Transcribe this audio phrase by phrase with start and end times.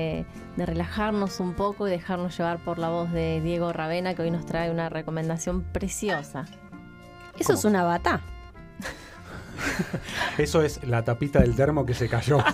[0.00, 0.24] de,
[0.56, 4.46] relajarnos un poco y dejarnos llevar por la voz de Diego Ravena, que hoy nos
[4.46, 6.44] trae una recomendación preciosa.
[7.36, 8.20] ¿Eso es una bata?
[10.38, 12.38] Eso es la tapita del termo que se cayó.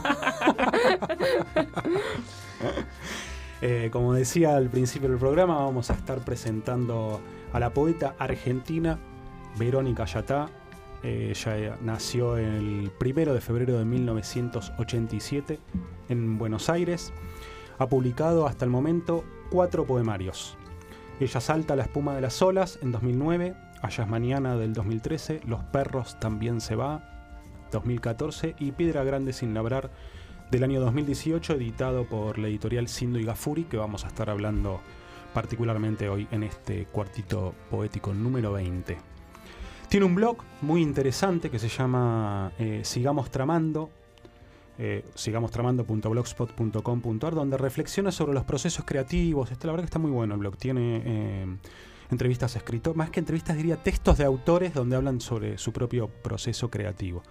[3.61, 8.99] Eh, como decía al principio del programa, vamos a estar presentando a la poeta argentina
[9.57, 10.51] Verónica Yatá.
[11.05, 15.61] Eh, ella nació el primero de febrero de 1987
[16.09, 17.13] en Buenos Aires.
[17.79, 20.57] Ha publicado hasta el momento cuatro poemarios.
[21.21, 26.19] Ella salta la espuma de las olas en 2009, Allá mañana del 2013, Los perros
[26.19, 27.03] también se va
[27.71, 29.91] 2014 y Piedra Grande sin labrar
[30.51, 34.81] del año 2018, editado por la editorial Sindo y Gafuri, que vamos a estar hablando
[35.35, 38.97] particularmente hoy en este cuartito poético número 20.
[39.95, 43.91] Tiene un blog muy interesante que se llama eh, Sigamos Tramando,
[44.77, 49.53] eh, sigamostramando.blogspot.com.ar, donde reflexiona sobre los procesos creativos.
[49.53, 50.57] Este, la verdad que está muy bueno el blog.
[50.57, 51.47] Tiene eh,
[52.11, 56.71] entrevistas escritas, más que entrevistas diría textos de autores donde hablan sobre su propio proceso
[56.71, 57.23] creativo.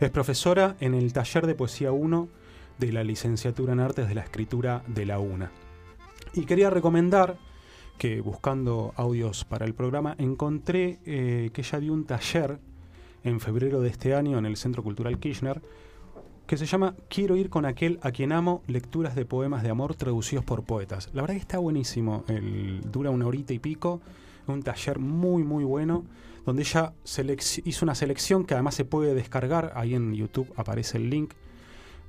[0.00, 2.28] Es profesora en el taller de poesía 1
[2.76, 5.52] de la licenciatura en artes de la escritura de la UNA.
[6.34, 7.38] Y quería recomendar
[8.00, 12.58] que buscando audios para el programa encontré eh, que ella dio un taller
[13.24, 15.60] en febrero de este año en el Centro Cultural Kirchner
[16.46, 19.96] que se llama Quiero ir con aquel a quien amo, lecturas de poemas de amor
[19.96, 21.10] traducidos por poetas.
[21.12, 24.00] La verdad que está buenísimo, el, dura una horita y pico,
[24.46, 26.06] un taller muy muy bueno,
[26.46, 26.94] donde ella
[27.66, 31.34] hizo una selección que además se puede descargar, ahí en YouTube aparece el link,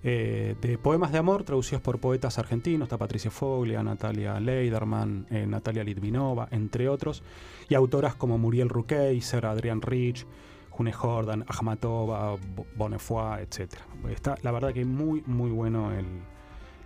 [0.04, 5.46] eh, de poemas de amor traducidos por poetas argentinos, está Patricia Foglia, Natalia Leiderman, eh,
[5.46, 7.24] Natalia Litvinova, entre otros,
[7.70, 10.26] y autoras como Muriel Rukeyser, Adrián Rich,
[10.72, 12.36] June Jordan, Ahmatova,
[12.76, 13.76] Bonnefoy, etc.
[14.10, 15.92] Está, la verdad que muy, muy bueno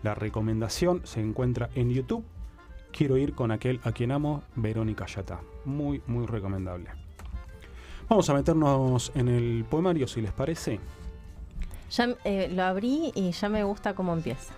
[0.04, 1.02] la recomendación.
[1.06, 2.26] Se encuentra en YouTube.
[2.92, 5.42] Quiero ir con aquel a quien amo, Verónica Yata.
[5.66, 6.90] Muy, muy recomendable.
[8.08, 10.80] Vamos a meternos en el poemario, si les parece.
[11.92, 14.54] Ya eh, lo abrí y ya me gusta cómo empieza.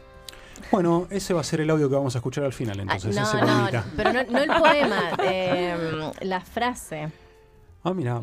[0.71, 3.15] Bueno, ese va a ser el audio que vamos a escuchar al final, entonces.
[3.15, 7.11] no, no, pero no, el poema, eh, la frase.
[7.83, 8.19] Ah, mira,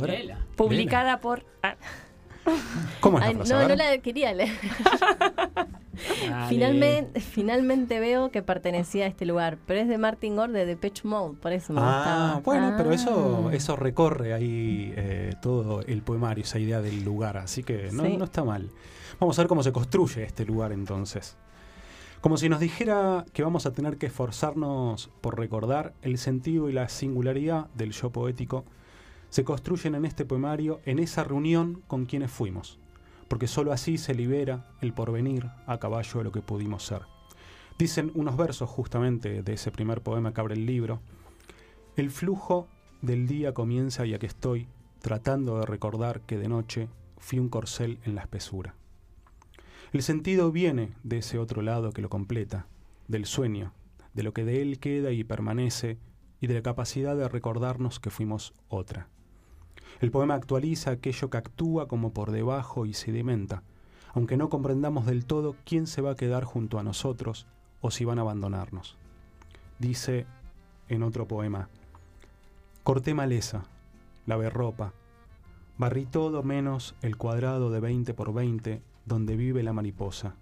[0.57, 1.45] Publicada por.
[1.63, 1.77] Ah.
[3.01, 4.53] ¿Cómo es No, no la quería leer.
[6.49, 11.07] finalmente, finalmente veo que pertenecía a este lugar, pero es de Martin Gore de Depeche
[11.07, 13.55] Mode, por eso me ah, Bueno, pero eso, ah.
[13.55, 18.25] eso recorre ahí eh, todo el poemario, esa idea del lugar, así que no, no
[18.25, 18.71] está mal.
[19.21, 21.37] Vamos a ver cómo se construye este lugar entonces.
[22.21, 26.73] Como si nos dijera que vamos a tener que esforzarnos por recordar el sentido y
[26.73, 28.65] la singularidad del yo poético
[29.29, 32.79] se construyen en este poemario en esa reunión con quienes fuimos,
[33.29, 37.03] porque sólo así se libera el porvenir a caballo de lo que pudimos ser.
[37.79, 41.01] Dicen unos versos justamente de ese primer poema que abre el libro,
[41.97, 42.69] el flujo
[43.03, 44.69] del día comienza y aquí estoy
[45.01, 48.75] tratando de recordar que de noche fui un corcel en la espesura.
[49.93, 52.67] El sentido viene de ese otro lado que lo completa,
[53.07, 53.73] del sueño,
[54.13, 55.99] de lo que de él queda y permanece
[56.41, 59.09] y de la capacidad de recordarnos que fuimos otra.
[60.01, 63.63] El poema actualiza aquello que actúa como por debajo y sedimenta,
[64.13, 67.47] aunque no comprendamos del todo quién se va a quedar junto a nosotros
[67.81, 68.97] o si van a abandonarnos.
[69.79, 70.27] Dice
[70.89, 71.69] en otro poema,
[72.83, 73.65] corté maleza,
[74.27, 74.93] lavé ropa,
[75.79, 80.35] barrí todo menos el cuadrado de 20 por 20 donde vive la mariposa.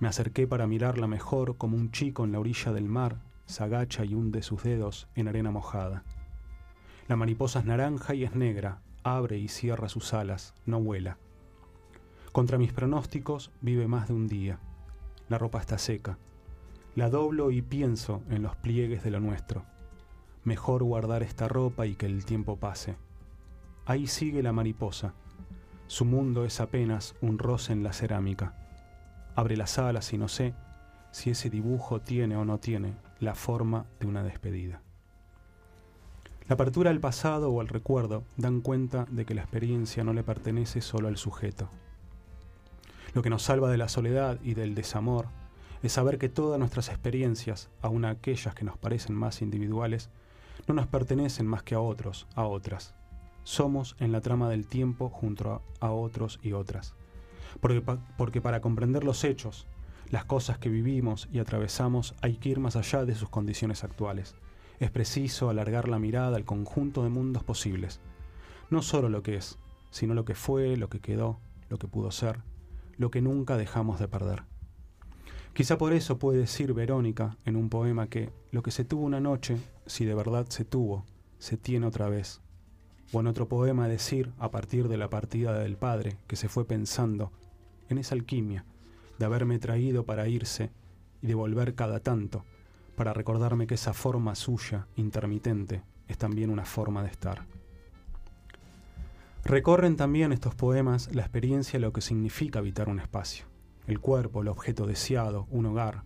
[0.00, 4.04] Me acerqué para mirarla mejor como un chico en la orilla del mar se agacha
[4.04, 6.02] y hunde sus dedos en arena mojada.
[7.06, 11.18] La mariposa es naranja y es negra, abre y cierra sus alas, no vuela.
[12.32, 14.58] Contra mis pronósticos vive más de un día.
[15.28, 16.18] La ropa está seca.
[16.96, 19.64] La doblo y pienso en los pliegues de lo nuestro.
[20.44, 22.96] Mejor guardar esta ropa y que el tiempo pase.
[23.84, 25.12] Ahí sigue la mariposa.
[25.86, 28.54] Su mundo es apenas un roce en la cerámica.
[29.36, 30.54] Abre las alas y no sé
[31.10, 34.82] si ese dibujo tiene o no tiene la forma de una despedida.
[36.46, 40.22] La apertura al pasado o al recuerdo dan cuenta de que la experiencia no le
[40.22, 41.70] pertenece solo al sujeto.
[43.14, 45.28] Lo que nos salva de la soledad y del desamor
[45.82, 50.10] es saber que todas nuestras experiencias, aun aquellas que nos parecen más individuales,
[50.68, 52.94] no nos pertenecen más que a otros, a otras.
[53.44, 56.94] Somos en la trama del tiempo junto a, otros y otras.
[57.62, 57.82] Porque,
[58.18, 59.66] porque para comprender los hechos,
[60.10, 64.34] las cosas que vivimos y atravesamos, hay que ir más allá de sus condiciones actuales
[64.84, 68.00] es preciso alargar la mirada al conjunto de mundos posibles,
[68.68, 69.58] no solo lo que es,
[69.90, 71.40] sino lo que fue, lo que quedó,
[71.70, 72.42] lo que pudo ser,
[72.98, 74.42] lo que nunca dejamos de perder.
[75.54, 79.20] Quizá por eso puede decir Verónica en un poema que lo que se tuvo una
[79.20, 81.06] noche, si de verdad se tuvo,
[81.38, 82.42] se tiene otra vez.
[83.12, 86.66] O en otro poema decir, a partir de la partida del padre, que se fue
[86.66, 87.32] pensando
[87.88, 88.66] en esa alquimia
[89.18, 90.70] de haberme traído para irse
[91.22, 92.44] y de volver cada tanto,
[92.94, 97.46] para recordarme que esa forma suya, intermitente, es también una forma de estar.
[99.44, 103.46] Recorren también estos poemas la experiencia de lo que significa habitar un espacio,
[103.86, 106.02] el cuerpo, el objeto deseado, un hogar,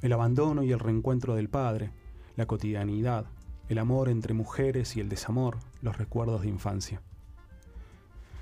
[0.00, 1.90] el abandono y el reencuentro del padre,
[2.36, 3.26] la cotidianidad,
[3.68, 7.02] el amor entre mujeres y el desamor, los recuerdos de infancia.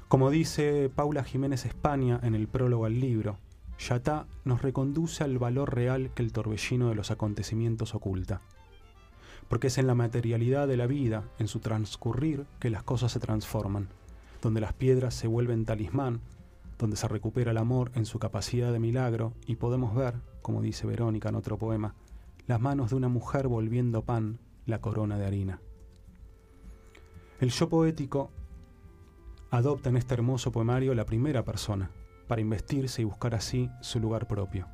[0.09, 3.38] Como dice Paula Jiménez España en el prólogo al libro,
[3.81, 8.43] Yatá nos reconduce al valor real que el torbellino de los acontecimientos oculta.
[9.49, 13.21] Porque es en la materialidad de la vida, en su transcurrir, que las cosas se
[13.21, 13.88] transforman,
[14.43, 16.21] donde las piedras se vuelven talismán,
[16.79, 20.87] donde se recupera el amor en su capacidad de milagro y podemos ver, como dice
[20.87, 21.94] Verónica en otro poema,
[22.47, 25.61] las manos de una mujer volviendo pan la corona de harina.
[27.41, 28.31] El yo poético
[29.50, 31.91] adopta en este hermoso poemario la primera persona,
[32.31, 34.69] para investirse y buscar así su lugar propio.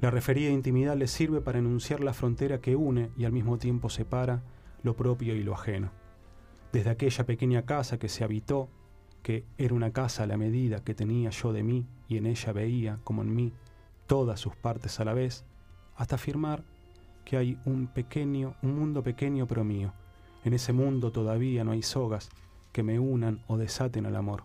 [0.00, 3.90] La referida intimidad le sirve para enunciar la frontera que une y al mismo tiempo
[3.90, 4.40] separa
[4.82, 5.90] lo propio y lo ajeno.
[6.72, 8.70] Desde aquella pequeña casa que se habitó,
[9.22, 12.50] que era una casa a la medida que tenía yo de mí y en ella
[12.54, 13.52] veía, como en mí,
[14.06, 15.44] todas sus partes a la vez,
[15.96, 16.64] hasta afirmar
[17.26, 19.92] que hay un pequeño, un mundo pequeño pero mío.
[20.44, 22.30] En ese mundo todavía no hay sogas
[22.72, 24.44] que me unan o desaten al amor.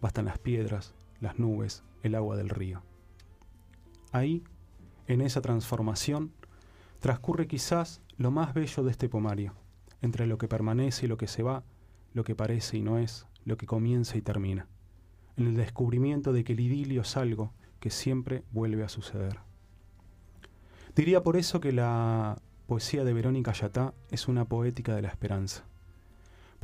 [0.00, 2.82] Bastan las piedras, las nubes, el agua del río.
[4.12, 4.44] Ahí,
[5.06, 6.32] en esa transformación,
[7.00, 9.54] transcurre quizás lo más bello de este pomario,
[10.02, 11.64] entre lo que permanece y lo que se va,
[12.12, 14.68] lo que parece y no es, lo que comienza y termina,
[15.36, 19.38] en el descubrimiento de que el idilio es algo que siempre vuelve a suceder.
[20.94, 25.64] Diría por eso que la poesía de Verónica Yatá es una poética de la esperanza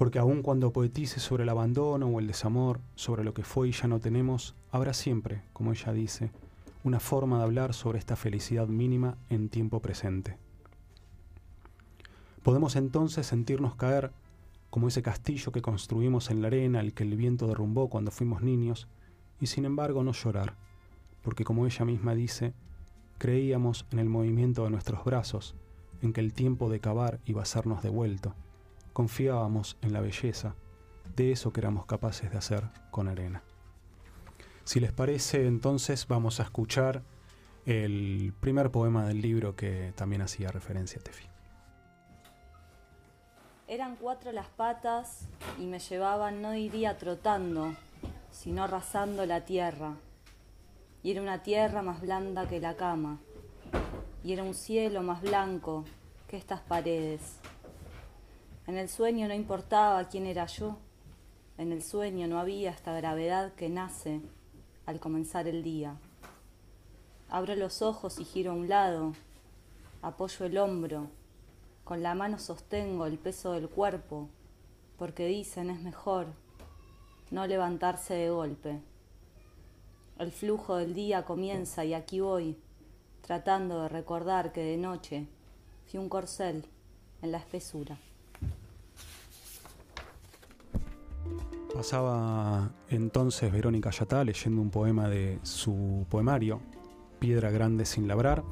[0.03, 3.71] porque aun cuando poetice sobre el abandono o el desamor, sobre lo que fue y
[3.71, 6.33] ya no tenemos, habrá siempre, como ella dice,
[6.83, 10.39] una forma de hablar sobre esta felicidad mínima en tiempo presente.
[12.43, 14.11] Podemos entonces sentirnos caer
[14.71, 18.43] como ese castillo que construimos en la arena, el que el viento derrumbó cuando fuimos
[18.43, 18.89] niños,
[19.41, 20.57] y sin embargo no llorar,
[21.23, 22.55] porque como ella misma dice,
[23.19, 25.55] creíamos en el movimiento de nuestros brazos,
[26.01, 28.35] en que el tiempo de cavar iba a sernos devuelto,
[28.93, 30.55] confiábamos en la belleza
[31.17, 33.43] de eso que éramos capaces de hacer con arena.
[34.65, 37.03] Si les parece, entonces vamos a escuchar
[37.67, 41.27] el primer poema del libro que también hacía referencia a Tefi.
[43.69, 45.29] Eran cuatro las patas
[45.59, 47.75] y me llevaban, no diría trotando,
[48.31, 49.95] sino arrasando la tierra.
[51.03, 53.19] Y era una tierra más blanda que la cama,
[54.25, 55.85] y era un cielo más blanco
[56.29, 57.41] que estas paredes.
[58.67, 60.77] En el sueño no importaba quién era yo.
[61.59, 64.21] En el sueño no había esta gravedad que nace
[64.87, 65.97] al comenzar el día.
[67.29, 69.15] Abro los ojos y giro a un lado.
[70.01, 71.09] Apoyo el hombro.
[71.85, 74.29] Con la mano sostengo el peso del cuerpo,
[74.97, 76.29] porque dicen es mejor
[77.33, 78.81] no levantarse de golpe.
[80.19, 82.59] El flujo del día comienza y aquí voy,
[83.23, 85.27] tratando de recordar que de noche
[85.87, 86.67] fui un corcel
[87.23, 87.99] en la espesura.
[91.75, 96.61] Pasaba entonces Verónica Yatá leyendo un poema de su poemario,
[97.19, 98.45] Piedra Grande sin labrar,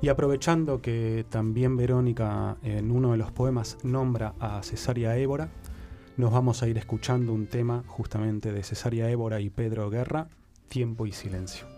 [0.00, 5.48] y aprovechando que también Verónica en uno de los poemas nombra a Cesaria Évora,
[6.16, 10.28] nos vamos a ir escuchando un tema justamente de Cesaria Évora y Pedro Guerra,
[10.68, 11.77] Tiempo y Silencio.